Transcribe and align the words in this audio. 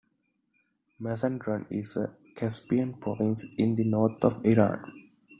Mazandaran 0.99 1.67
is 1.69 1.95
a 1.95 2.15
Caspian 2.35 2.95
province 2.99 3.45
in 3.59 3.75
the 3.75 3.83
north 3.87 4.23
of 4.23 4.43
Iran. 4.43 4.81